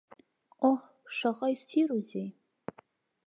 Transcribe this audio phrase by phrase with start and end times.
[0.69, 0.79] Оҳ,
[1.15, 2.27] шаҟа иссирузеи!